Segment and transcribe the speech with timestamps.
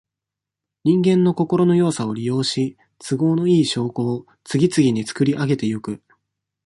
[0.83, 6.01] 人間の心の弱さを利用し、都合のいい証拠を、次々につくりあげてゆく。